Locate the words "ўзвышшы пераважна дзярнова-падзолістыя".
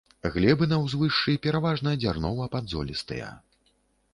0.83-3.29